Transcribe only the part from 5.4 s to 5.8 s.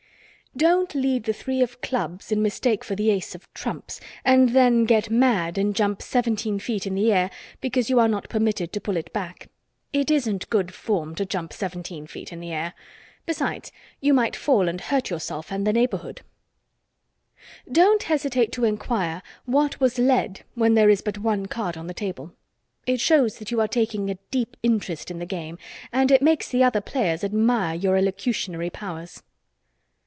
and